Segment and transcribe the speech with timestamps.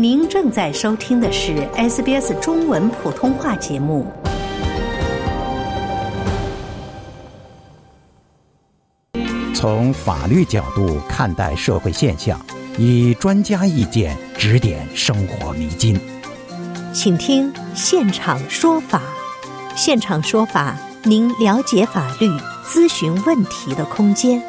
[0.00, 4.06] 您正在收听的是 SBS 中文普通话节目。
[9.52, 12.40] 从法律角度看待社会现象，
[12.78, 16.00] 以专家意见指点生活迷津。
[16.94, 19.02] 请听现场说法。
[19.74, 22.28] 现场说法，您了解法律、
[22.64, 24.40] 咨询问题的空间。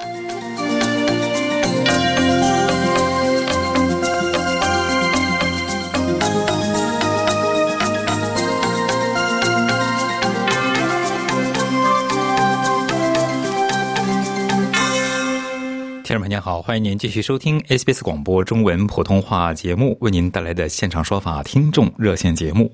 [16.10, 22.74] 听众朋友好，欢迎您继续收听 SBS 广播中文普通话节目为您带来的现场说法听众热线节目。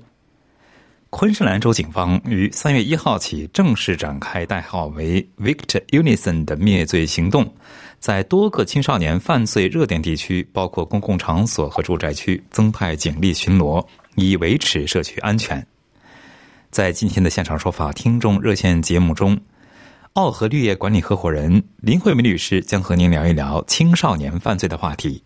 [1.10, 7.52] 昆士兰州警方于三月一号起正式展开代号为 “Victor Unison” 的灭罪行动，
[7.98, 15.62] 在多个青少年犯罪热点地区，包括公共场所和住宅区，增派警力巡逻，以维持社区安全。
[16.70, 19.38] 在今天的现场说法听众热线节目中。
[20.16, 25.22] 奥和绿业管理合伙人林慧梅律师将和您聊一聊青少年犯罪的话题。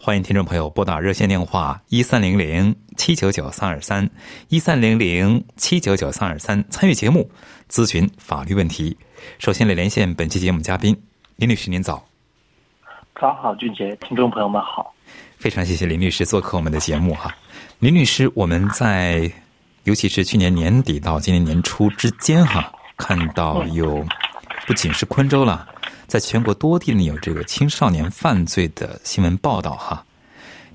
[0.00, 4.08] 欢迎听众朋友拨打热线电话一三零零七九九三二三
[4.48, 7.30] 一三零零七九九三二三参与节目
[7.70, 8.96] 咨询法律问题。
[9.38, 10.98] 首先来连线本期节目嘉宾
[11.36, 12.02] 林律师，您早。
[13.20, 14.94] 早好，俊杰，听众朋友们好。
[15.36, 17.36] 非常谢谢林律师做客我们的节目哈。
[17.80, 19.30] 林律师，我们在
[19.84, 22.72] 尤其是去年年底到今年年初之间哈。
[22.96, 24.04] 看到有
[24.66, 25.68] 不仅是昆州了，
[26.06, 30.04] 在全国多地呢有这个青少年犯罪的新闻报道哈。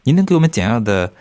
[0.03, 1.11] 您能给我们简要的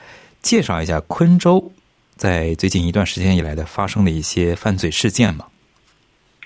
[0.43, 1.73] 介绍一下昆州
[2.17, 5.47] 在最近一段时间以来的发生的一些犯罪事件吗？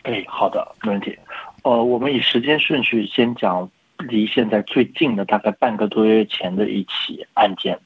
[0.03, 1.19] 哎，好的，没问题。
[1.63, 3.69] 呃，我们以时间顺序先讲
[3.99, 7.79] 离现在最近的，大概半个多月前的一起案件，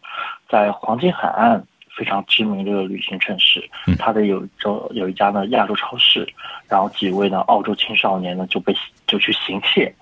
[0.50, 1.64] 在黄金海岸。
[1.98, 6.24] 非常知名的旅行城市，它的有州有一家呢亚洲超市，
[6.68, 8.72] 然后几位呢澳洲青少年呢就被
[9.08, 9.92] 就去行窃，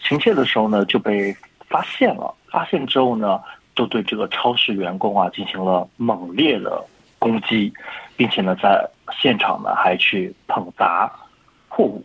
[0.00, 1.32] 行窃的时候呢就被
[1.68, 3.40] 发现了，发现之后呢
[3.76, 6.84] 就对这个超市员工啊进行了猛烈的
[7.20, 7.72] 攻击，
[8.16, 8.84] 并且呢在
[9.16, 11.08] 现场呢还去捧砸
[11.68, 12.04] 货物，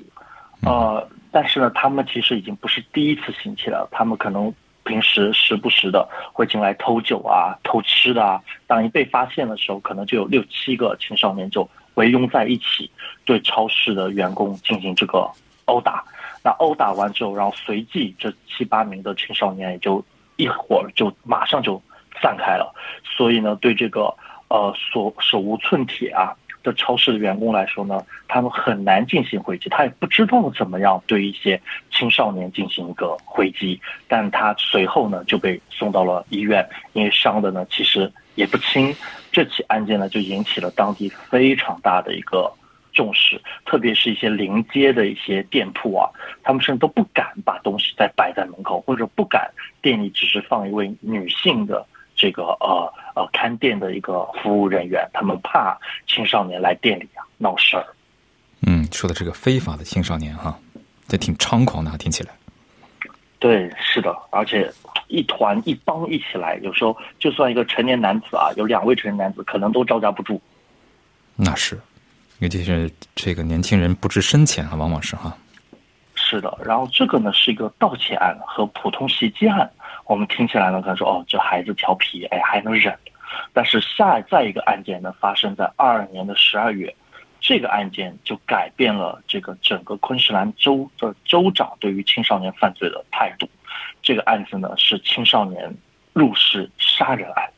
[0.61, 4.53] 呃，但是呢他们其实已经不是第一次行窃了，他们可能。
[4.89, 8.41] 平时时不时的会进来偷酒啊、偷吃的啊。
[8.65, 12.89] 当一被发现的时候，可能就有六七个青少年就围拥在一起，
[13.23, 15.29] 对超市的员工进行这个
[15.65, 16.03] 殴打。
[16.43, 20.03] 那殴打完之后，然后随即这七八名的青少年也就
[20.37, 21.79] 一会儿就马上就
[22.19, 22.73] 散开了。
[23.03, 24.11] 所以呢，对这个
[24.47, 26.33] 呃手手无寸铁啊。
[26.63, 31.61] 的超市的员工来说呢，他们很难进行回击，他也不知道怎么样对一些
[31.91, 38.95] 青少年进行一个回击，但他随后呢就被送到了医院，因为伤的呢其实也不轻。
[39.31, 42.51] 这起案件呢就引起了当地非常大的一个
[42.93, 46.09] 重视，特别是一些临街的一些店铺啊，
[46.43, 49.49] 他们甚至都不敢把东西再摆在门口，或者不敢
[49.81, 51.85] 店里只是放一位女性的。
[52.21, 57.85] 这个呃呃看店的一个服务人员，他们怕青少年来店里啊闹事儿。
[58.61, 60.57] 嗯，说的这个非法的青少年哈，
[61.07, 62.31] 这挺猖狂的，听起来。
[63.39, 64.71] 对，是的，而且
[65.07, 70.41] 一团一帮一起来，有时候就算一个成年男子啊，有两位成年男子，可能都招架不住。
[71.35, 71.79] 那是，
[72.39, 75.35] 尤其是这个年轻人不知深浅啊，往往是哈。
[76.15, 79.69] 是的，然后这个呢是一个盗窃案和普通袭击案。
[80.05, 82.93] 我们听起来呢，可能说哦，这孩子调皮，哎，还能忍。
[83.53, 86.93] 但是下再一个案件呢，发生在二二年的十二月，
[87.39, 93.49] 这个案件就改变了这个整个昆士兰州的州长对于青少年犯罪的态度。
[94.01, 95.73] 这个案子呢是青少年
[96.13, 97.49] 入室杀人案。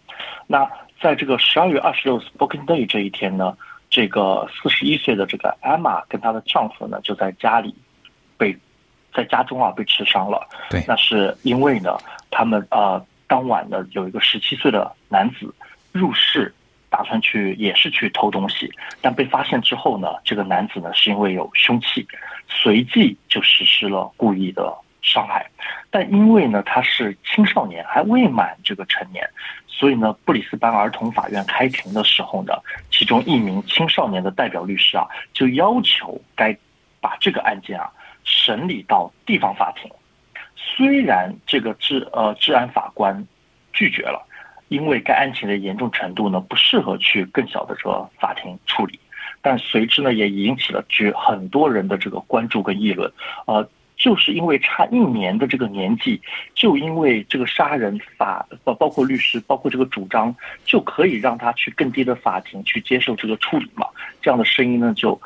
[0.47, 0.69] 那
[1.01, 3.57] 在这个十二月二十六 Spoken Day 这一天呢，
[3.89, 7.75] 这个四十一岁的这个 Emma 跟她的丈夫呢就在家里
[8.37, 8.57] 被。
[9.13, 11.97] 在家中啊被持伤了，对，那是因为呢，
[12.29, 15.55] 他们呃当晚呢有一个十七岁的男子
[15.93, 16.53] 入室，
[16.89, 18.69] 打算去也是去偷东西，
[18.99, 22.05] 但被发现之后呢，这个男子呢是因为有凶器，
[22.49, 25.49] 随即就实施了故意的伤害，
[25.89, 29.25] 但因为呢他是青少年还未满这个成年，
[29.65, 32.53] 所以呢布里斯班儿童法院开庭的时候呢，
[32.89, 36.53] 其中一名青少年的代表律师啊就要求该
[36.99, 37.89] 把这个案件啊。
[38.23, 39.91] 审理到地方法庭，
[40.63, 43.25] 虽然这个治呃治安法官
[43.73, 44.25] 拒绝了，
[44.69, 48.99] 因为该案情的严重程度呢不适合去更小的这个法庭处理，
[49.41, 53.11] 但随之呢也引起了绝很多人的这个关注跟议论。
[53.47, 53.67] 呃，
[53.97, 56.21] 就是因为差一年的这个年纪，
[56.55, 60.33] 就因为这个杀人法包包括律师，包括这个主张，
[60.63, 63.87] 就可以让他去更低的法庭去接受这个处理嘛？
[64.21, 65.19] 这样的声音呢，就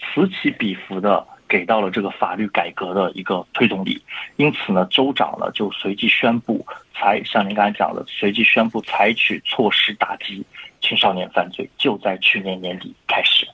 [0.00, 4.02] 此起彼伏的给到了这个法律改革的一个推动力。
[4.36, 10.44] 因此呢，州长呢就随即宣布，才像您刚才讲的，随即宣布采取措施打击
[10.80, 13.46] 青少年犯罪，就在去年年底开始。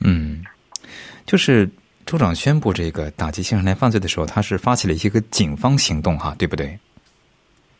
[0.00, 0.44] 嗯，
[1.24, 1.68] 就是
[2.04, 6.78] 州长宣布这个打击青少年犯罪的时候，他是发起了一些个警方行动，哈，对不对？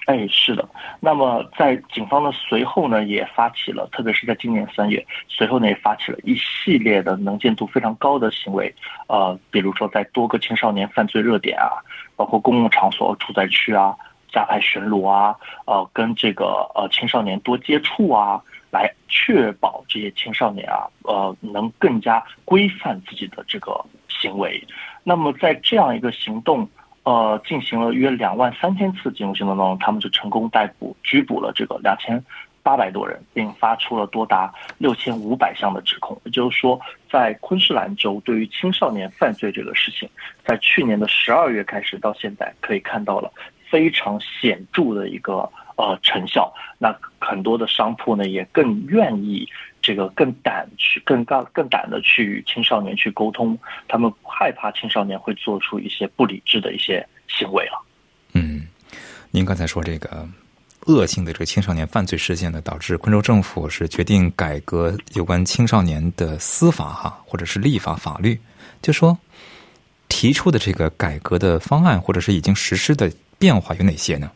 [0.06, 0.66] 哎，是的。
[1.00, 8.74] 那么在警方呢随后呢，也发起了，特别是在今年三月，随后呢也发起了一系列的能见度非常高的行为，
[9.08, 11.78] 呃，比如说在多个青少年犯罪热点啊，
[12.16, 13.94] 包括公共场所、住宅区啊，
[14.30, 15.36] 加派巡逻啊，
[15.66, 18.42] 呃，跟这个呃青少年多接触啊。
[18.72, 24.62] 来确保这些青少年啊，呃，能更加规范自己的这个行为。
[25.04, 26.68] 那么，在这样一个行动，
[27.06, 32.20] 呃，进行了约两万三千次金融行动当中，他们就成功逮捕、拘捕了这个两千
[32.64, 36.20] 八百多人，并发出了多达六千五百项的指控。
[36.24, 40.10] 也就是说，在昆士兰州，对于青少年犯罪这个事情，
[40.44, 43.32] 在去年的十二月开始到现在，可以看到了
[43.70, 45.48] 非常显著的一个。
[45.76, 49.46] 呃，成效，那很多的商铺呢也更愿意
[49.82, 57.84] 这个更胆去更高更胆的去青少年去沟通，他们害怕青少年会做出一些不理智的一些行为了。
[58.32, 58.66] 嗯，
[59.30, 60.26] 您刚才说这个
[60.86, 68.40] 恶性的这个青少年犯罪事件呢，导致昆州政府是决定改革有关青少年的司法哈，或者是立法法律，
[68.80, 69.18] 就说
[70.08, 74.30] 提出的这个改革的方案或者是已经实施的变化有哪些呢？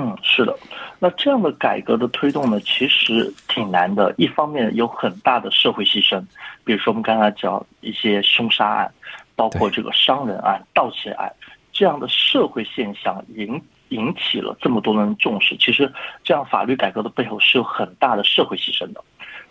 [0.00, 0.56] 嗯，是的，
[1.00, 4.14] 那这样的改革的推动呢，其实挺难的。
[4.16, 6.22] 一方面有很大的社会牺牲，
[6.64, 8.92] 比如说我们刚才讲一些凶杀案，
[9.34, 11.32] 包括这个伤人案、盗窃案
[11.72, 15.56] 这样的社会现象引引起了这么多人重视。
[15.56, 15.92] 其实
[16.22, 19.02] 这样法律改革的背后是有很大的社会牺牲的。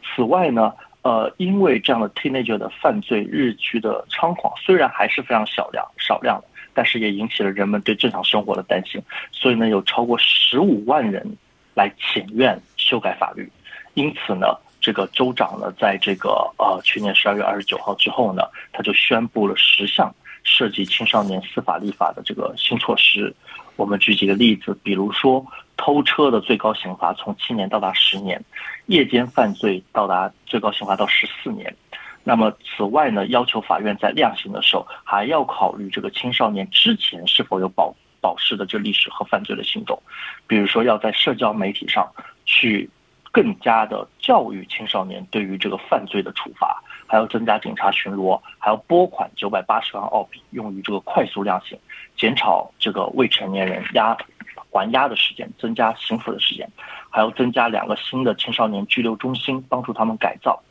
[0.01, 0.71] 此外呢，
[1.01, 6.47] 呃，因为这样的 teenager 的犯罪日趋的猖狂，虽然还是非常小量、少量的。
[6.77, 9.01] 但是也引起了人们对正常生活的担心，
[9.31, 11.25] 所以呢，有超过十五万人
[11.73, 13.51] 来请愿修改法律。
[13.95, 16.29] 因此呢，这个州长呢，在这个
[16.59, 20.13] 呃去年十二月二十九号之后呢，他就宣布了十项
[20.43, 23.33] 涉及青少年司法立法的这个新措施。
[23.75, 25.43] 我们举几个例子，比如说
[25.77, 28.39] 偷车的最高刑罚从七年到达十年，
[28.85, 31.75] 夜间犯罪到达最高刑罚到十四年。
[32.27, 39.97] 那么，此外呢，要求法院在量刑的时候，还要考虑这个青少年之前是否有保保释的这历史和犯罪的行动，
[40.45, 42.05] 比如说要在社交媒体上
[42.43, 42.89] 去
[43.31, 51.79] 更加的教育青少年对于这个犯罪的处罚，还要增加警察巡逻，还要拨款九百八十万澳币用于这个快速量刑，
[52.17, 54.17] 减少这个未成年人押
[54.69, 56.69] 还押的时间，增加刑罚的时间，
[57.09, 60.61] 还要增加两个新的青少年拘留中心，帮助他们改造。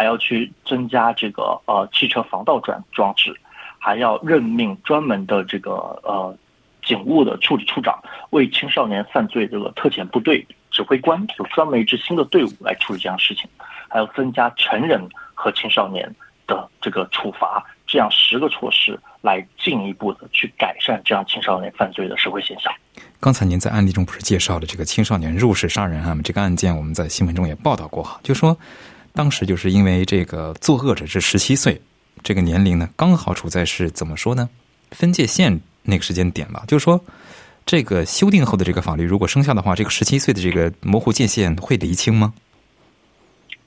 [0.00, 3.38] 还要去增加这个呃汽车防盗装装置，
[3.78, 6.34] 还要任命专门的这个呃
[6.82, 13.44] 警务的处理处长，为青少年犯罪这个特遣部队指挥官有专门一支新的队伍来处理这样事情，
[13.90, 16.10] 还要增加成人和青少年
[16.46, 22.72] 的这个处罚，这样十个措施来进一步的去改善这样青少年犯罪的社会现象。
[23.20, 26.22] 刚才您在案例中不是介绍了这个青少年入室杀人案吗？
[26.24, 28.56] 这个案件我们在新闻中也报道过哈，就说。
[29.12, 31.80] 当时就是因为这个作恶者是十七岁，
[32.22, 34.48] 这个年龄呢刚好处在是怎么说呢？
[34.92, 36.64] 分界线那个时间点吧。
[36.68, 37.00] 就是说，
[37.66, 42.32] 这个修订后的这个法律如果生效的话，这个十七岁的这个模糊界限会厘清吗？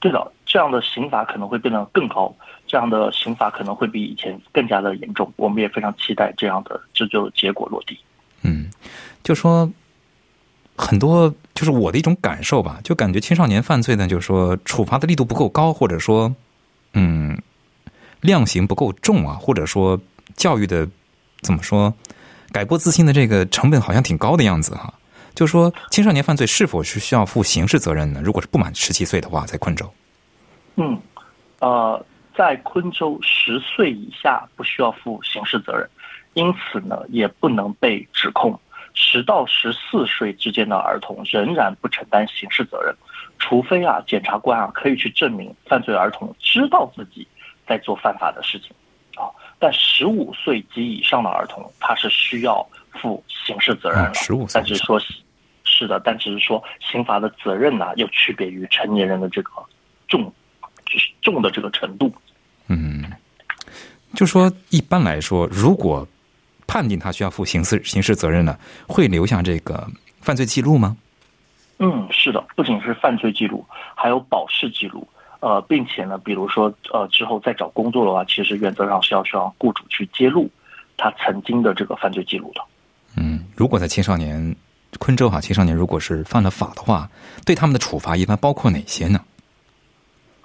[0.00, 2.34] 对的，这样的刑罚可能会变得更高，
[2.66, 5.32] 这样的刑罚可能会比以前更加的严重。
[5.36, 7.98] 我们也非常期待这样的这就结果落地。
[8.42, 8.70] 嗯，
[9.22, 9.70] 就说。
[10.76, 16.34] 很多就是我的一种感受吧，就感觉青少年犯罪呢，就是说处罚的力度不够高，或者说，
[16.94, 17.40] 嗯，
[18.20, 20.00] 量刑不够重啊，或者说
[20.34, 20.88] 教育的
[21.42, 21.94] 怎么说，
[22.50, 24.92] 改过自新的这个成本好像挺高的样子哈。
[25.34, 28.20] 就是说青少年犯罪是否是需要负刑事责任呢？
[28.22, 29.88] 如果是不满十七岁的话，在昆州，
[30.76, 30.98] 嗯，
[31.60, 32.04] 呃，
[32.36, 35.88] 在昆州十岁以下不需要负刑事责任，
[36.34, 38.58] 因此呢，也不能被指控。
[38.94, 42.94] 十到十四岁之间的儿童仍然不承担刑事责任，
[43.38, 47.26] 除非啊，检察官啊可以去证明犯罪儿童知道自己
[47.66, 48.70] 在做犯法的事情，
[49.16, 49.26] 啊，
[49.58, 54.14] 但十五岁及以上的儿童他是需要负刑事责任了。
[54.14, 55.00] 十五岁，但是说，
[55.64, 59.50] 是的，但只是说刑罚的责任呢，又区别于成年人的这个
[60.06, 60.32] 重，
[60.86, 62.14] 就是重的这个程度。
[62.68, 63.04] 嗯，
[64.14, 66.06] 就说一般来说，如果。
[66.74, 69.86] 判定他需要负刑事刑事责任呢，会留下这个
[70.20, 70.96] 犯罪记录吗？
[71.78, 73.64] 嗯，是的，不仅是犯罪记录，
[73.94, 75.06] 还有保释记录。
[75.38, 80.50] 呃，并且呢，比如说呃之后再找工作的话，其实原则上是要需要雇主去揭露
[80.96, 82.60] 他曾经的这个犯罪记录的。
[83.16, 84.56] 嗯，如果在青少年，
[84.98, 87.08] 昆州哈青少年如果是犯了法的话，
[87.46, 89.20] 对他们的处罚一般包括哪些呢？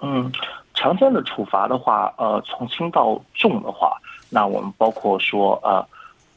[0.00, 0.30] 嗯，
[0.74, 3.96] 常见的处罚的话，呃，从轻到重的话，
[4.28, 5.84] 那我们包括说，呃，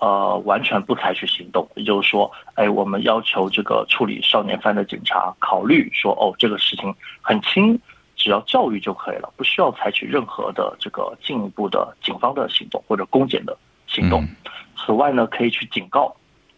[0.03, 7.79] 呃，完全不采取行动，也就是说，哎，我们要求这个处理少年犯的警察考虑说，哦，这个事情很轻，
[8.17, 13.57] 只要教育就可以了，不需要采取任何的这个进一步的警方的行动或者公检的
[13.87, 14.27] 行动。
[14.75, 16.13] 此外呢，可以去警告，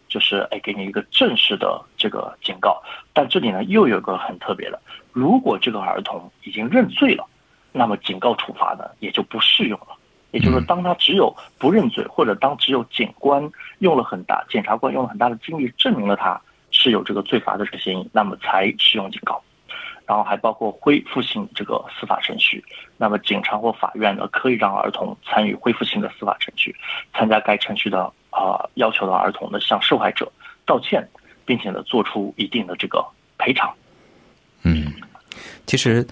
[0.08, 2.82] 就是哎，给你一个正式的这个警告。
[3.12, 4.82] 但这里呢，又有个很特别的。
[5.12, 7.24] 如果这个儿童已经认罪了，
[7.70, 9.94] 那么警告处罚呢也就不适用了。
[10.32, 16.40] 也就是说，当他只有不认罪，或者当只有警官用了很大、检察官用了很大的精力证明了他
[16.70, 19.42] 是有这个罪罚的这个嫌疑，那么才适用警告。
[20.06, 22.64] 然后还包括恢复性这个司法程序，
[22.96, 26.72] 那么警察或法院呢可以让儿童参与恢复性的司法程序，
[27.12, 30.30] 参加该程序的啊要求的儿童呢向受害者
[30.64, 31.04] 道歉，
[31.44, 33.04] 并且呢做出一定的这个
[33.36, 33.74] 赔偿。
[34.62, 34.92] 嗯，
[35.66, 36.06] 其实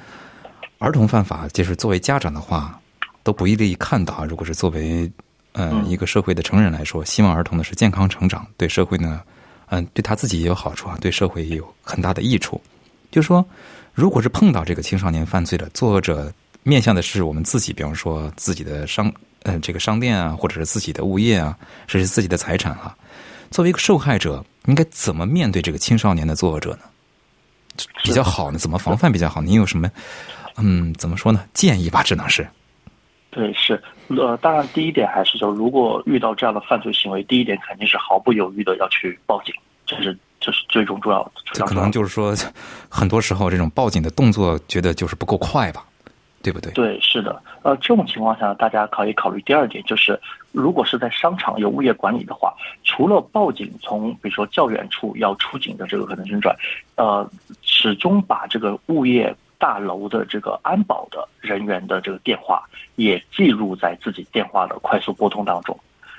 [0.78, 2.80] 儿童犯法，就是作为家长的话，
[3.24, 4.24] 都不一定看到啊。
[4.24, 5.10] 如果是作为
[5.54, 9.20] 嗯一个社会的成人来说，希望儿童呢是健康成长，对社会呢，
[9.70, 12.60] 嗯，对他自己也有好处啊，对社会也有很大的益处。
[13.10, 13.44] 就是说，
[13.92, 19.12] 如果是碰到这个青少年犯罪的作恶者，面向的是我们自己，比方说自己的商
[19.42, 22.96] 嗯这个商店啊，或者是自己的物业啊，甚至自己的财产啊，
[23.50, 26.80] 作为一个受害者，应该怎么面对这个青少年的作恶者呢？
[28.02, 28.58] 比较好呢？
[28.58, 29.40] 怎么防范比较好？
[29.40, 29.90] 您有什么
[30.56, 31.44] 嗯，怎么说呢？
[31.54, 32.46] 建议吧，只能是。
[33.34, 39.52] 对，是呃，当然，第一点还是说，如果遇到这样的犯罪行为，第一点肯定是毫不犹豫的要去报警，
[39.84, 41.32] 这是这是最终重要的。
[41.52, 42.32] 这可能就是说，
[42.88, 45.84] 很多时候这种报警的动作，觉得就是不够快吧。
[46.44, 46.70] 对不对？
[46.72, 47.42] 对，是的。
[47.62, 50.20] 呃，这种情况下，大家可以考虑第二点，就是
[50.52, 56.54] 如果是在商场有物业管理的话，除了报警，从比如说较远处要出警的这个可能性之外，
[56.96, 57.26] 呃，
[57.62, 59.34] 始终把这个物业
[59.64, 62.62] 大楼的这个安保的人员的这个电话
[62.96, 65.74] 也记录在自己电话的快速拨通当中，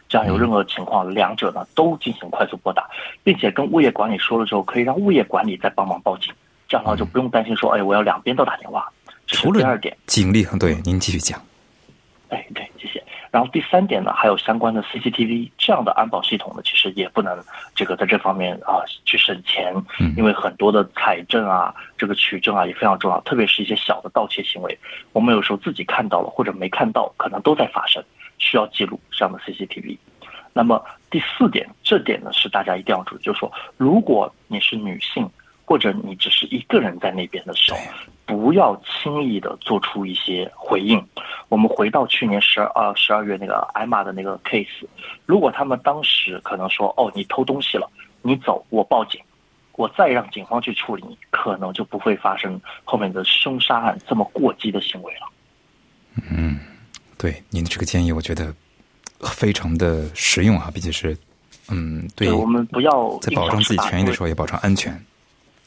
[0.09, 2.89] 这样有任何情况，两者呢都进行快速拨打，
[3.23, 6.33] 并且跟物业管理说了之后，可以让物业管理再帮忙报警，
[6.67, 8.91] 这样的话就不用担心说，哎，我要两边都打电话。
[9.27, 11.39] 除了第二点，警力很对，您继续讲。
[12.29, 12.67] 哎，对。
[13.35, 17.37] 然后第三点呢，还有相关的 CCTV 这样的安保系统呢，其实也不能
[17.75, 19.73] 这个在这方面啊去省钱，
[20.15, 24.79] 因为很多的采证啊，这个取证啊也非常重要，特别是一些小的盗窃行为，
[25.11, 28.01] 我们有时候自己看到了或者没看到，可能都在发生，
[28.37, 29.97] 需要记录这样的 CCTV。
[30.53, 35.29] 那么第四点，这点呢是大家一定要注意，就是说，如果你是女性。
[35.67, 37.79] 或者你只是一个人在那边的时候，
[38.25, 41.03] 不要轻易的做出一些回应。
[41.47, 44.85] 我们回到去年十二十二月那个艾玛的那个 case，
[45.25, 47.89] 如果他们当时可能说：“哦，你偷东西了，
[48.21, 49.21] 你走，我报警，
[49.73, 55.27] 我再让警方去处理你，可能就不会发生后面的凶杀案这么过激的行为了。”
[56.31, 56.59] 嗯，
[57.17, 58.53] 对您的这个建议，我觉得
[59.21, 61.15] 非常的实用啊，毕竟是
[61.69, 64.99] 嗯，对我们不要在保障自己权益的时候也保障安全。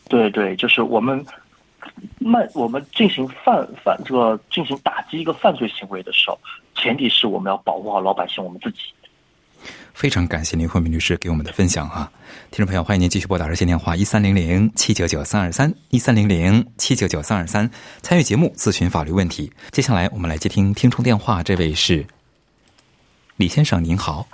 [0.09, 1.25] 对对，就是我们
[2.19, 6.39] 慢，我们进行犯犯这个进行打击一个犯罪行为的时候，
[6.75, 8.79] 前提是我们要保护好老百姓，我们自己。
[9.93, 12.09] 非常感谢林慧敏律师给我们的分享啊！
[12.53, 17.69] 听众朋友，欢迎您继续拨打热线电话一三零零七九九三二三一三零零七九九三二三
[18.01, 19.53] 参与节目咨询法律问题。
[19.73, 22.07] 接下来我们来接听听众电话，这位是
[23.37, 24.29] 李先生，您好。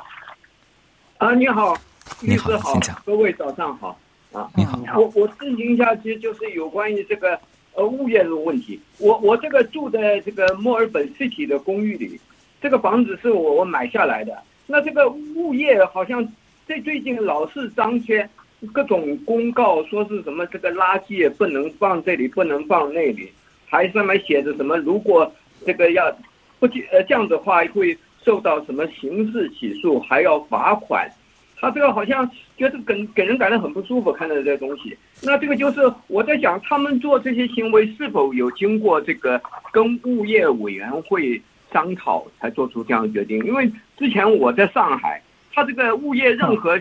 [1.17, 1.75] 啊，你好，
[2.21, 3.03] 你好，请讲。
[3.07, 3.99] 各位早上好。
[4.35, 7.39] 啊，你好，我我咨询一下，其实就是有关于这个
[7.75, 8.81] 呃物业的问题。
[8.99, 12.19] 我我这个住在这个墨尔本 City 的公寓里，
[12.61, 14.37] 这个房子是我我买下来的。
[14.67, 16.27] 那这个物业好像
[16.67, 18.29] 最最近老是张贴
[18.73, 23.31] 各种公告，说是什么这个垃圾也不能放这里，不能放那里，
[23.67, 25.33] 还上面写着什么，如果
[25.65, 26.11] 这个要
[26.59, 31.09] 不呃这样的话会受到什么刑事起诉，还要罚款。
[31.57, 34.97] 他这个好像觉得给给人感到很不舒服，看到这些东西。
[35.23, 39.41] 那这个就是我在想，他们做这些行为是否有经过这个
[39.73, 41.41] 跟物业委员会
[41.73, 43.39] 商讨才做出这样的决定？
[43.45, 46.79] 因为之前我在上海，他这个物业任何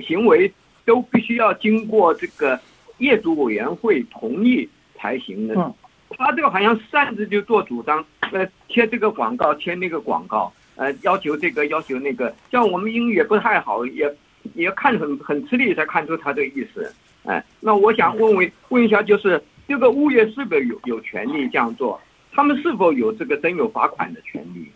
[0.00, 0.50] 行为
[0.84, 2.58] 都必须要经过这个
[2.98, 5.74] 业主委员会同意才行的。
[6.16, 10.52] 他这个好像擅自就做主张，呃，贴这个广告，贴那个广告。
[10.76, 14.12] 呃，要求这个要求那个，像我们英语也不太好，也
[14.54, 16.92] 也看很很吃力才看出他这个意思。
[17.24, 22.00] 哎，那我想问问问一下，就是这个物业是否有有权利这样做？
[22.32, 24.66] 他们是否有这个征有罚款的权利？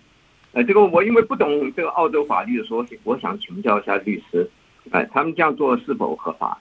[0.53, 4.49] 呃，这个我因为不懂这个澳洲法律，所以我想请教一下律师，
[4.91, 6.59] 哎，他们这样做是否合法？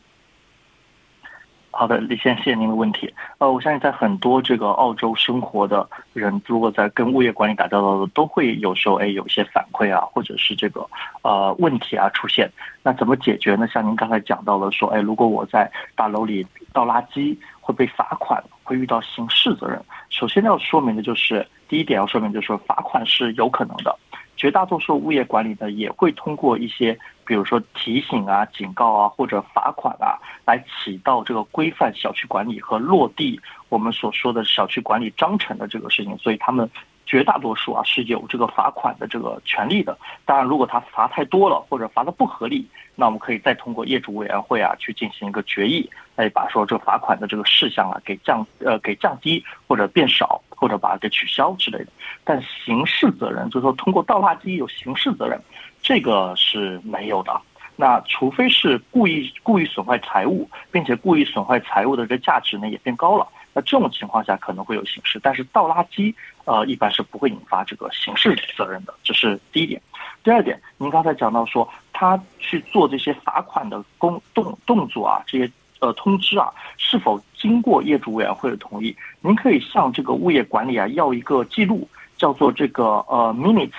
[1.79, 3.13] 好的，李先，谢谢您的问题。
[3.37, 10.83] 呃，我相信在很多这个澳洲生活的人，如果在跟物业管理打交道的，都会有时候哎有一些反馈啊，或者是这个
[11.21, 12.49] 呃问题啊出现。
[12.81, 13.67] 那怎么解决呢？
[13.67, 16.43] 像您刚才讲到了说，哎，如果我在大楼里
[16.73, 19.79] 倒垃圾会被罚款，会遇到刑事责任。
[20.09, 23.95] 首先要说明的就是，第一点要说明就是说，罚款是有可能的。
[24.37, 30.15] 绝大多数物业管理的，也会通过一些，比如说提醒啊、警告啊或者罚款啊，
[30.45, 36.17] 来起到这个规范小区管理和落地我们所说的小区管理章程的这个事情。
[36.19, 36.69] 所以他们
[37.07, 39.97] 绝大多数啊是有这个罚款的这个权利的。
[40.25, 50.39] 当然，如果他罚太多了或者罚的不合理，那我们可以再通过业主委员会啊去进行一个决议，哎把说这罚款的这个事项啊给降呃给降低或者变少。
[50.59, 51.91] 或者把它给取消之类的，
[52.23, 55.39] 但刑事责任就是说通过倒垃圾有刑事责任，
[55.83, 57.39] 这个是没有的。
[57.75, 65.19] 那除非是故意故意损坏财物，并且故意损坏财物的这个价值呢也变高了，那这种情况下可能会有刑事。
[65.23, 66.13] 但是倒垃圾
[66.45, 69.81] 呃一般是不会引发这个刑事责任的，这是第一点。
[70.23, 75.51] 第二点，您刚才讲到说他去做这些罚款的工动动作啊，这些。
[75.79, 78.97] 呃，通知啊，是否经过业主委员会的同意？
[79.21, 81.87] 您可以向这个物业管理啊要一个记录，
[82.17, 83.69] 叫做这个呃 minutes，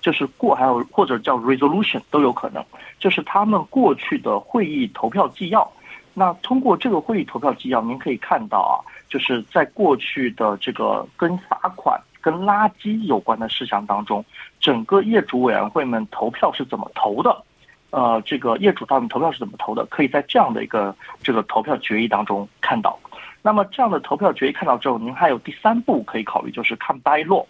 [0.00, 2.64] 就是过还有或者叫 resolution 都有可能，
[2.98, 5.70] 就是他们过去的会议投票纪要。
[6.14, 8.80] 那通过这个会议投票纪要，您可以看到啊，
[9.12, 14.24] 就是在过去的这个跟罚款、跟垃圾有关的事项当中，
[14.58, 17.42] 整个业主委员会们投票是怎么投的。
[17.90, 19.84] 呃，这个业主他们投票是怎么投的？
[19.90, 22.98] 可以在这样的一个这个投票决议当中看到。
[23.42, 27.44] 那么这样的投票决议看到之后，您还有第三步可以考虑，就是看 by law。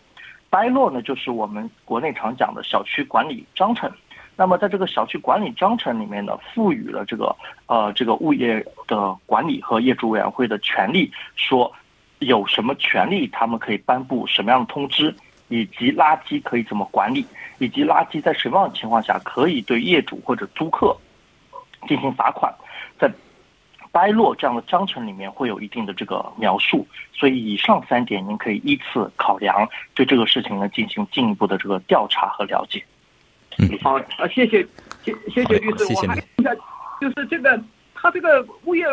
[0.51, 3.89] by law 呢，就是我们国内常讲的小区管理章程。
[4.37, 7.35] 那么在这个小区管理章程里面呢，赋予了这个
[7.67, 11.73] 呃这个物业的管理和业主委员会的权利，说
[12.19, 15.15] 有什么权利，他们可以颁布什么样的通知，
[15.49, 17.25] 以及垃圾可以怎么管理。
[17.59, 20.97] 以及垃圾在什么样的情况下可以对业主或者租客
[21.87, 22.53] 进行罚款，
[22.99, 23.09] 在
[23.93, 32.85] 掰落这样的章程里面会有一定的这个描述，所以以上三点您可以依次考量，对这个事情呢进行进一步的这个调查和了解。
[33.59, 34.67] 嗯，好啊，谢谢，
[35.05, 36.17] 谢谢谢律师，我还
[37.01, 37.61] 就是这个
[37.95, 38.85] 他这个物业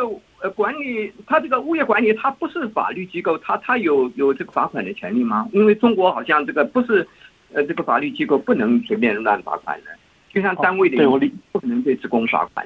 [0.41, 5.47] 呃管理，他这个物业管理，他不是法律机构，他他有有这个罚款的权利吗？
[5.53, 7.07] 因为中国好像这个不是。
[7.51, 9.89] 呃，这个法律机构不能随便乱罚款的，
[10.31, 12.63] 就像单位的，对我理不可能对职工罚款。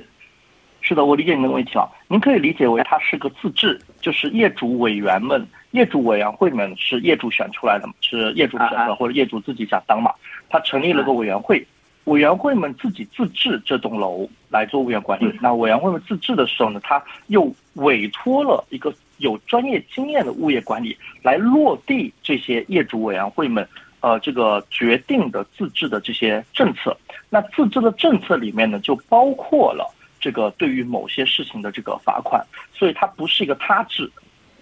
[0.82, 1.90] 是的，我理解您的问题了。
[2.10, 10.12] 您可以理解为它是个自治，就是业主委员们、业主委员会们是业主选出来的嘛，是业主选的或者业主自己想当嘛，
[10.50, 11.66] 他成立了个委员会，
[12.06, 15.32] 委员会们自己自治这栋楼来做物业管理。
[15.42, 23.68] 那委员会们自治的时候呢，他又委托了一个有专业经验的物业管理来落地这些业主委员会们。
[24.06, 26.94] 呃，这个决定的自治的这些政策，
[27.30, 29.90] 那自治的政策里面呢，就包括了
[30.20, 34.12] 这个对于某些事情的这个罚款，所以它不是一个他制，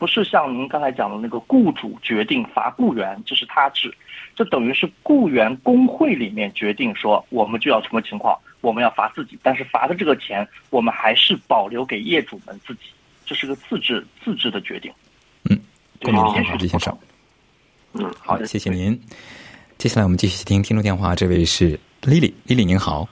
[0.01, 3.93] 不是像您刚才讲的那个雇主决定罚雇员，这是他制，
[4.35, 12.85] 这等于是雇员工会里面决定说我们就要什么情况，我们要罚自己，但是罚的这个钱我们还是保留给业主们自己，
[13.27, 14.91] 这是个自治自治的决定。
[15.51, 15.59] 嗯，
[15.99, 16.11] 对，
[16.57, 16.97] 李先生。
[17.93, 18.99] 嗯，好，谢谢您。
[19.77, 23.07] 接下来我们继续听听众电话，这位是丽丽，丽丽您好。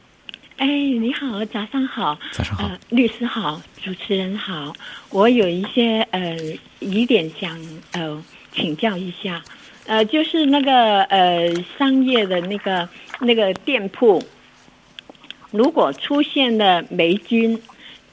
[0.59, 2.19] 哎，你好，早上好。
[2.33, 4.73] 早上好，律师好，主持人好。
[5.09, 6.35] 我有一些呃
[6.79, 7.57] 疑点想
[7.93, 8.21] 呃
[8.53, 9.41] 请教一下，
[9.87, 12.89] 呃，就是那个呃商业的那个
[13.21, 14.21] 那个店铺，
[15.51, 17.57] 如果出现了霉菌，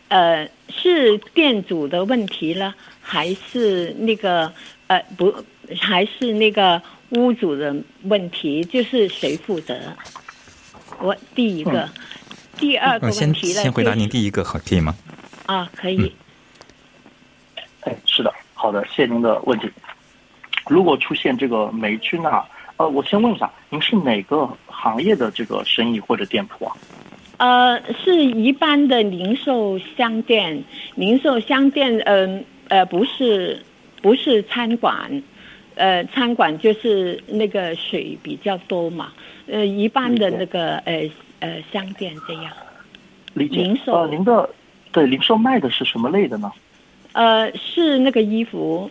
[0.06, 4.52] 呃，是店主的问题了，还是那个
[4.86, 5.34] 呃不？
[5.80, 9.76] 还是那个屋主的问题，就是谁负责？
[11.00, 11.90] 我第一个，
[12.58, 13.54] 第二个问题呢？
[13.54, 14.94] 先先回答您第一个，好，可以吗？
[15.46, 16.12] 啊，可以。
[17.82, 19.70] 哎，是的，好的，谢谢您的问题。
[20.68, 22.44] 如果出现这个霉菌啊，
[22.76, 26.76] 呃，我先问一下，您是哪个行业的这个生意或者店铺啊？
[27.38, 30.64] 呃，是一般的零售商店，
[30.94, 33.62] 零售商店，嗯呃，不是
[34.02, 35.22] 不是餐馆。
[35.76, 39.12] 呃，餐馆就是那个水比较多嘛，
[39.46, 41.02] 呃，一般的那个呃
[41.40, 42.52] 呃商店这样。
[43.34, 43.56] 理解。
[43.56, 44.48] 零售呃，您的
[44.92, 46.50] 对零售卖的是什么类的呢？
[47.12, 48.90] 呃，是那个衣服，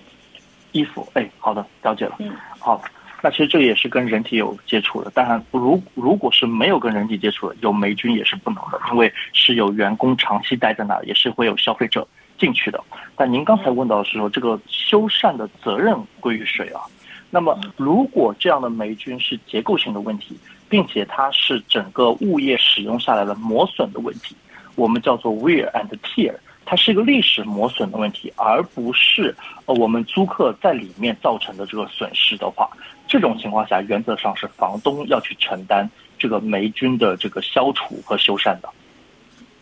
[0.71, 1.07] 衣服。
[1.13, 2.15] 哎，好的，了解了。
[2.19, 2.81] 嗯好，
[3.21, 12.07] 那其实这也是跟人体有接触的，当然，如如果是没有跟人体接触的，有霉菌也是不能的，因为是有员工长期待在那，也是会有消费者
[12.39, 12.83] 进去的。
[13.15, 16.81] 但您刚才问到的是说，这个修缮的责任归于谁啊？
[17.29, 20.35] 那么，如果这样的霉菌是结构性的问题，
[20.67, 24.35] 并且它是整个物业使用下来的磨损的问题，
[24.75, 26.33] 我们叫做 wear and tear，
[26.65, 32.69] 它是一个历史磨损的问题，而不是呃我们租客在里面造成的这个损失的话，
[33.07, 38.69] 这种情况下，原则上是房东要去承担这个霉菌的这个消除和修缮的。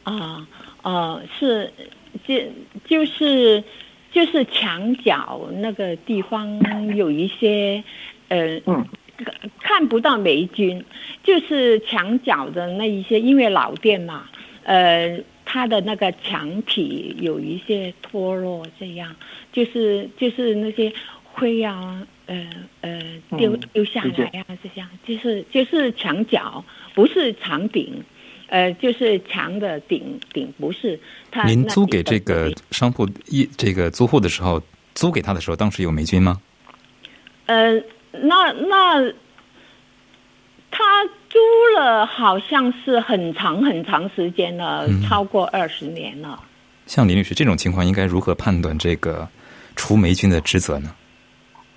[0.03, 0.47] 啊
[0.81, 1.71] 呃、是，
[2.27, 2.35] 就
[2.85, 3.63] 就是
[4.11, 6.59] 就是墙角那个地方
[6.95, 7.81] 有一些，
[8.27, 8.85] 呃，嗯
[9.59, 10.83] 看不到霉菌，
[11.23, 14.29] 就是墙角的那一些，因为老店嘛，
[14.63, 19.15] 呃，它的那个墙体有一些脱落，这样
[19.51, 20.91] 就是就是那些
[21.23, 22.49] 灰啊，呃
[22.81, 22.99] 呃
[23.37, 28.03] 丢嗯丢下来啊，这样就是就是墙角，不是墙顶。
[28.47, 30.99] 呃，就是墙的顶顶不是
[31.31, 31.43] 它。
[31.47, 34.61] 您租给这个商铺一这个租户的时候，
[34.93, 36.39] 租给他的时候，当时有霉菌吗？
[37.47, 37.81] 呃，
[38.13, 39.11] 那那
[40.71, 41.39] 他租
[41.77, 46.39] 了好像是很长很长时间了，嗯超过二十年了。
[46.85, 49.27] 像林律师这种情况，应该如何判断这个
[49.75, 50.93] 除霉菌的职责呢？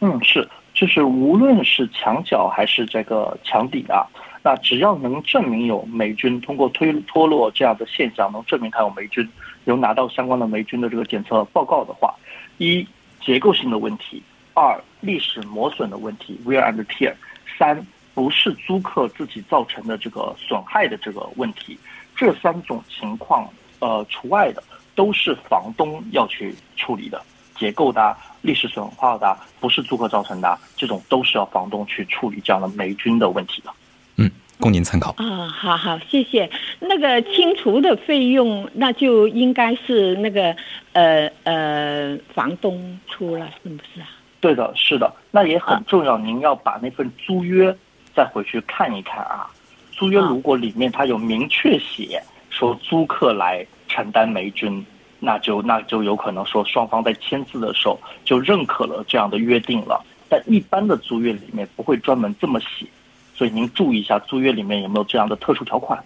[0.01, 4.05] 嗯，是，就是无论是墙角还是这个墙底啊，
[4.43, 9.27] 那只要能证明有霉菌，通过推脱落这样的现象能证明它有霉菌，
[9.65, 12.15] 有拿到相关的霉菌的这个检测报告的话，
[12.59, 12.87] 一
[13.25, 14.23] 结构性的问题，
[14.57, 17.13] 二历史磨损的问题 wear and tear，
[17.59, 21.79] 三不是租客自己造成的这个损害的这个问题，
[22.17, 23.47] 这三种情况
[23.81, 24.63] 呃除外的
[24.95, 27.23] 都是房东要去处理的。
[27.59, 33.71] 结构的啊、历史损耗的啊、不是租客造成的啊，这种都是要房东去处理这样的霉菌的问题的。
[34.17, 35.15] 嗯，供您参考。
[35.17, 36.51] 啊，好好，谢谢。
[36.81, 40.55] 那个清除的费用，那就应该是那个
[40.93, 44.09] 呃呃房东出了，是不是啊？
[44.47, 47.77] 对的，是的，那也很重要，您要把那份租约
[48.15, 49.51] 再回去看一看啊。
[49.91, 54.87] 租约啊如果里面它有明确写说租客来承担霉菌，
[55.19, 60.01] 那就那就有可能说双方在签字的时候就认可了这样的约定了。
[60.29, 62.87] 但一般的租约里面不会专门这么写，
[63.35, 66.01] 所以您注意一下租约里面有没有这样的特殊条款。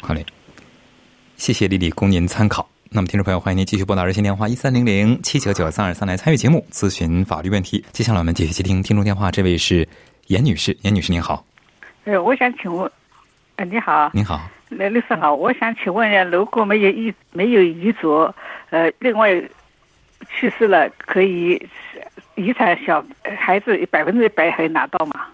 [0.00, 0.26] 好嘞，
[1.36, 2.73] 谢谢丽丽，供您参考。
[2.96, 7.84] 那么，听众朋友，欢迎您继续拨打热线电话一三零零七九九三二三来参与节目，咨询法律问题。
[7.90, 9.88] 接下来我们继续接听听众电话，这位是
[10.28, 11.44] 严女士，严女士您好，
[12.04, 12.88] 呃，我想请问，
[13.56, 18.32] 呃，你好，您好，刘律师好，我想请问一下，如果没有遗没有遗嘱，
[18.70, 19.42] 呃，另外
[20.38, 21.60] 去世了，可以
[22.36, 23.04] 遗产小
[23.36, 25.26] 孩子百分之百可以拿到吗？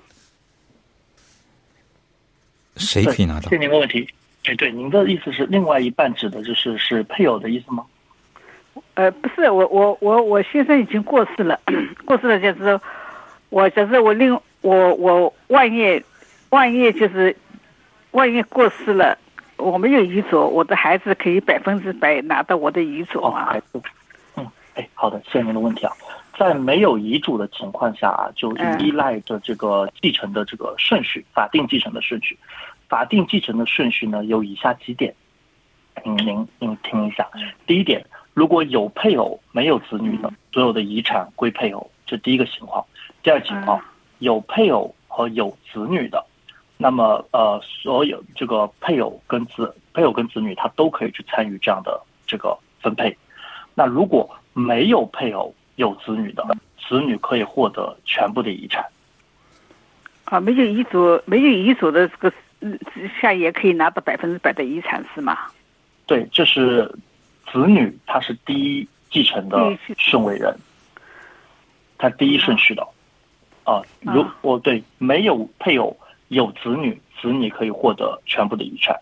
[2.77, 3.59] 谁可以拿到谢谢？
[3.59, 4.09] 您的问题。
[4.45, 7.85] 哎，对，您的意思是另外一半指的就是是配偶的意思吗？
[8.95, 11.61] 呃，不是，我我我我先生已经过世了，
[12.05, 12.81] 过世了就是
[13.51, 16.03] 我就是我另我我万一
[16.49, 17.37] 万一就是
[18.13, 19.17] 万一过世了，
[19.57, 23.55] 我没有遗嘱，我的孩子可以百分之百拿到我的遗嘱哦，吗？
[24.37, 25.93] 嗯，哎，好的，谢谢您的问题啊。
[26.39, 32.39] 在没有遗嘱的情况下啊，就嗯依赖着这个继承的这个顺序，法定继承的顺序。
[32.91, 35.15] 法定继承的顺序呢有以下几点，
[36.05, 37.27] 您您您听一下。
[37.65, 42.85] 第一点，如果有配偶没有子女的，所有的遗产归配偶，这第一个情况。
[43.23, 43.85] 第二情况嗯，
[44.19, 46.27] 有配偶和有子女的，
[46.77, 53.17] 那么呃，所有这个配偶跟子配偶跟子女，他都可以去参与这样的这个分配。
[53.75, 56.45] 那如果没有配偶有子女的，
[56.89, 58.85] 子女可以获得全部的遗产。
[60.25, 62.33] 啊，没有遗嘱，没有遗嘱的这个嗯
[63.21, 65.39] 下也可以拿到百分之百的遗产是吗？
[66.07, 66.87] 对，这是
[67.51, 70.55] 子女，他是第一继承的顺位人，
[71.99, 72.87] 他第一顺序的。
[73.65, 75.97] 啊，如啊哦对，没有配偶
[76.29, 78.99] 有子女，子女可以获得全部的遗产。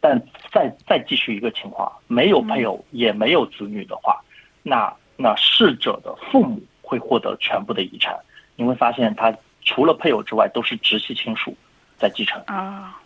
[0.00, 0.20] 但
[0.52, 4.20] 再再继续一个情况，没有配偶也没有子女的话，
[4.62, 8.14] 那那逝者的父母会获得全部的遗产。
[8.54, 11.56] 你会发现，他除了配偶之外，都是直系亲属
[11.98, 12.40] 在继承。
[12.46, 13.00] 啊。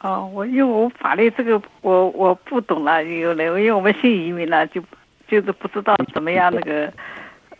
[0.00, 4.82] 哦，我因为我法律这个我我不懂了，有的因为我们新移民了，就
[5.26, 6.92] 就是不知道怎么样那个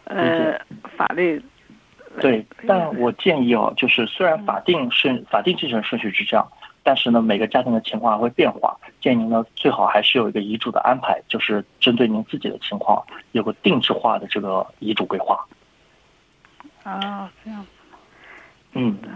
[0.04, 0.60] 呃
[0.94, 1.42] 法律
[2.20, 6.46] 对，但我建议哦，就是虽然法定顺法定继承顺序是这样，
[6.82, 8.76] 但是呢，每个家庭的情况还会变化。
[9.00, 15.42] 建议您呢，最好还是有一个遗嘱的安排，就是针对您自己的情况，有个定制化的这个遗嘱规划。
[16.82, 17.68] 啊，这样子。
[18.74, 19.08] 嗯，没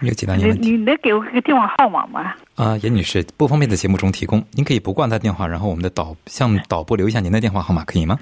[0.00, 2.34] 有解答您你问题你能给我个电话号码吗？
[2.54, 8.18] 啊，严女士不方便在节目中提供，您可以不挂他电话，然后我们的导向导播留一下您的电话号码，可以吗？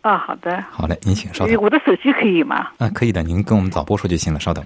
[0.00, 0.64] 啊，好的。
[0.70, 1.56] 好嘞，您请稍等。
[1.62, 2.68] 我的手机可以吗？
[2.78, 4.64] 啊，可以的，您跟我们导播说就行了，稍等。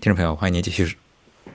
[0.00, 0.96] 听众朋友，欢迎您继续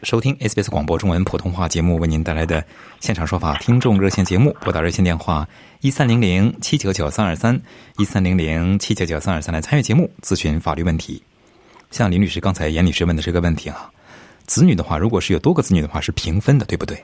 [0.03, 2.63] 收听 SBS 广播中文普通话节目为您带来的
[2.99, 5.47] 现场说法听众热线节目，拨打热线电话
[5.81, 7.59] 一三零零七九九三二三
[7.97, 11.21] 一三零零七九九三二三来参与节目咨询法律问题。
[11.91, 13.89] 像林律师刚才严律师问的这个问题啊，
[14.45, 17.03] 子女的话，如果是有多个子女的话，是平分的，对不对？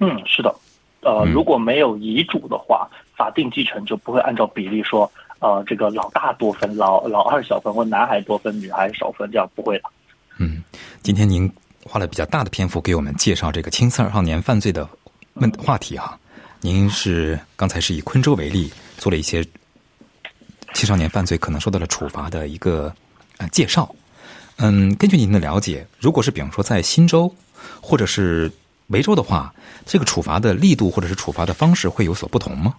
[0.00, 0.54] 嗯，是的。
[1.00, 9.84] 呃，嗯如果没有遗嘱的话，法定继承就不会按照比例说，呃，这个老大多分，老老二小分，或男孩多分，女孩少分，这样不会的。
[10.38, 10.62] 嗯，
[11.02, 11.50] 今天您
[11.84, 14.88] 花了比较大的篇幅给我们介绍这个青少年犯罪的
[15.34, 16.18] 问话题哈、
[16.60, 19.42] 您是刚才是以昆州为例，做了一些
[20.74, 22.92] 青少年犯罪可能受到了处罚的一个
[23.38, 23.94] 啊介绍。
[24.58, 27.32] 嗯，根据您的了解，如果是比方说在新州
[27.80, 28.50] 或者是
[28.88, 29.54] 维州的话，
[29.86, 32.74] 这个处罚的力度或者是处罚的方式会有所不同吗？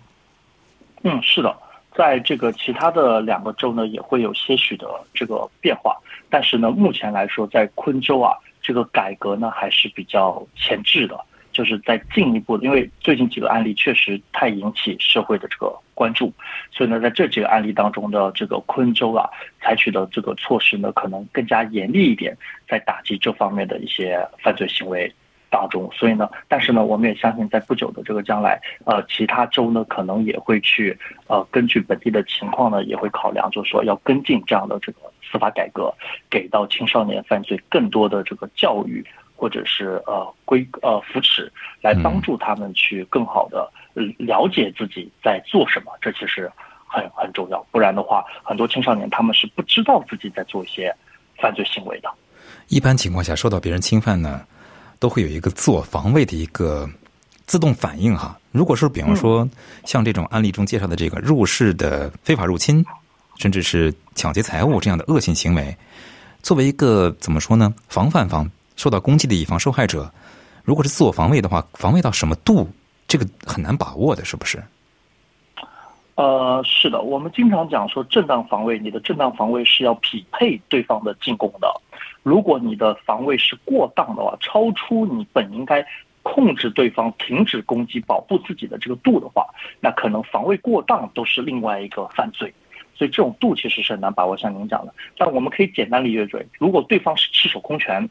[1.04, 1.56] 嗯，是的，
[1.95, 5.95] 在这个其他的两个州呢，也会有些许的这个变化，
[6.30, 11.17] 但是呢，目前来说，在昆州啊，这个改革呢还是比较前置的，
[11.60, 16.32] 就是在进一步，因为最近几个案例确实太引起社会的这个关注，
[16.72, 25.13] 所以呢，在这几个案例当中的这个昆州啊，采取的这个措施呢，可能更加严厉一点，在打击这方面的一些犯罪行为。
[25.52, 30.95] 当中，所以呢，但是呢，我们也相信，在不久的这个将来，呃，其他州呢，可能也会去，
[31.26, 35.91] 呃，根据本地的情况呢，也会考量，就是说要跟进这样的这个司法改革，
[36.30, 39.04] 给到青少年犯罪更多的这个教育，
[39.39, 41.49] 或者是呃规呃扶持，
[41.82, 46.52] 来帮助他们去更好的呃了解自己在做什么，这其实
[46.86, 47.65] 很很重要。
[47.71, 50.93] 不然的话，很多青少年他们是不知道自己在做一些
[51.38, 52.12] 犯罪行为的。
[52.67, 54.41] 一般情况下，受到别人侵犯呢，
[54.99, 56.88] 都会有一个自我防卫的一个
[57.45, 58.38] 自动反应哈。
[58.52, 59.47] 如果是，比方说
[59.86, 62.84] 像这种案例中介绍的这个入室的非法入侵，
[63.38, 65.75] 甚至是抢劫财物这样的恶性行为，
[66.41, 70.09] 作为一个怎么说呢，防范方受到攻击的一方受害者，
[70.63, 72.65] 如果是自我防卫的话，防卫到什么度，
[73.09, 74.63] 这个很难把握的，是不是？
[76.15, 81.69] 呃，是的，我们经常讲说正当防卫，你的正当防卫是要匹配对方的进攻的。
[82.23, 85.85] 如果你的防卫是过当的话，超出你本应该
[86.23, 89.45] 控制对方停止攻击、保护自己的这个度的话，
[89.81, 92.53] 那可能防卫过当都是另外一个犯罪。
[92.95, 94.93] 所以这种度其实是很难把握，像您讲的。
[95.17, 98.09] 但我们可以简单理解为，如果对方是赤手空拳，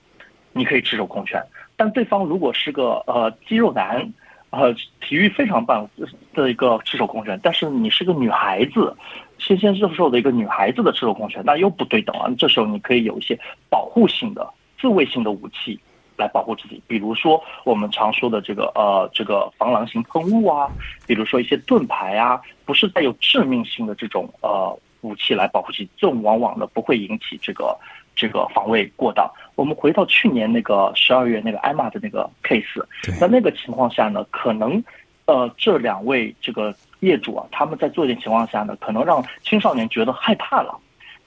[0.53, 1.41] 你可以赤手空拳；
[1.77, 4.13] 但对方如果是个呃肌肉男，
[4.51, 5.89] 呃体育非常棒
[6.35, 8.97] 的一个赤手空拳，但是你是个女孩子，
[9.39, 12.29] 纤纤瘦瘦的一个女孩子的赤手空拳，那又不对等啊。
[12.39, 14.49] 这时候你可以有一些保护性的、
[14.81, 15.79] 自卫性的武器
[16.17, 20.69] 来保护自己，比如说我们常说的这个呃这个防狼型喷雾啊，
[21.07, 27.79] 比如说一些盾牌啊，不是带有致命性的这种呃武器来保护自己，这种往往呢不会引起这个
[28.18, 29.31] 这个防卫过当。
[29.54, 34.83] 我们回到去年那个十二月那个艾玛的那个 case，对在那个情况下呢，可能
[35.26, 40.76] 呃这两位这个业主啊，他们在做一点情况下呢，可能让青少年觉得害怕了。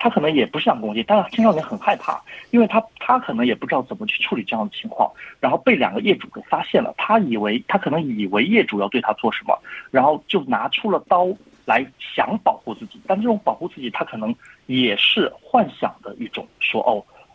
[0.03, 5.07] 他可能也不是想攻击，但是青少年很害怕，因为他他可能也不知道怎么去处理这样的情况，
[5.39, 9.55] 然后被两个业主给发现了，他以为他可能以为业主要对他做什么，
[9.91, 11.27] 然后就拿出了刀
[11.71, 16.91] 来想保护自己，但这种保护自己，他可能也是幻想的一种，说哦，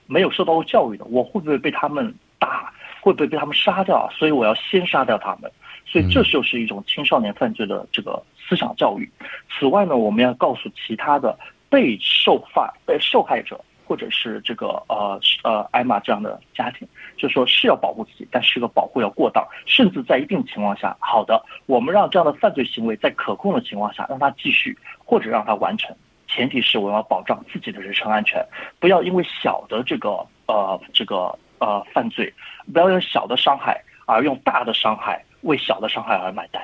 [0.07, 2.71] 没有受到过教育的，我会不会被他们打，
[3.01, 4.07] 会不会被他们杀掉啊？
[4.19, 5.51] 所以我要先杀掉他们，
[5.87, 9.11] 所以这就是一种青少年犯罪的这个思想教育。
[9.51, 11.39] 此外呢，我们要告诉其他的
[11.71, 13.59] 被受犯被受害者。
[13.87, 25.95] 或者是这个呃呃艾玛这样的家庭，就说是要保护自己，但是这个保护要过当，甚至在一定情况下，好的，我们让这样的犯罪行为在可控的情况下让他继续，或者让他完成，
[26.27, 28.45] 前提是我要保障自己的人身安全，
[28.81, 32.33] 不要因为小的这个呃这个呃犯罪，
[32.73, 36.63] 不要用小的伤害而用大的伤害为小的伤害而买单。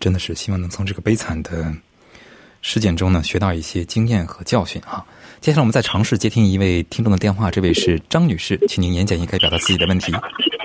[0.00, 1.72] 真的是希望能从这个悲惨的
[2.60, 5.04] 事件中呢学到一些经验和教训啊。
[5.40, 10.12] 接下来我们再尝试接听一位听众的电话，这位是张女士，请您言简意赅表达自己的问题。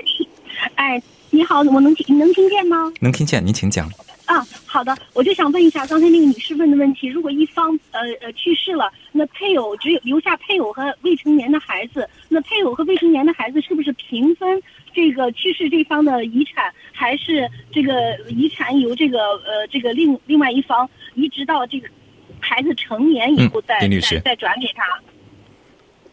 [0.74, 2.92] 哎，你好，我能听能听见吗？
[3.00, 3.88] 能听见，您请讲。
[4.24, 14.60] 啊，好的，我就想问一下刚才那个女士问的问题：如果一方呃呃去世了，那配偶只有留下配偶和未成年的孩子，那配偶和未成年的孩子是不是平分
[14.92, 21.88] 这个去世这方的遗产，还是这个遗产由这个呃这个另另外一方移植到这个
[22.42, 24.84] 孩子成年以后再、再再转给他？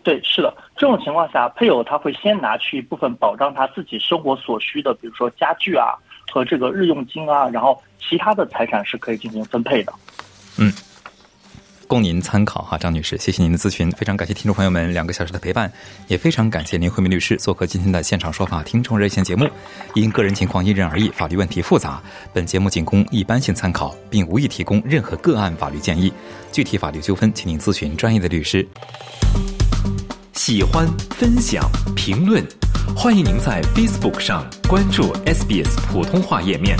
[0.01, 5.93] 对，是的，这种情况下，配偶他会先拿去一部分保障他自己生活所需的，比如说家具啊
[6.31, 9.91] 和这个日用金啊，然后其他的财产是可以进行分配的。
[10.57, 10.71] 嗯，
[11.89, 15.73] 供您参考哈，张女士，谢谢您的咨询，非常感谢听众朋友们两个小时的陪伴，
[16.07, 19.49] 也非常感谢林慧明律师做客今天的现场说法听众热线节目。
[19.95, 21.99] 因个人情况因人而异，法律问题复杂，
[22.31, 26.13] 本节目仅供一般性参考，并无意提供任何个案法律建议。
[26.51, 28.63] 具体法律纠纷，请您咨询专业的律师。
[30.33, 32.47] 喜欢、分享、评论，
[32.95, 36.77] 欢迎您在 Facebook 上关注 SBS 普通话页面。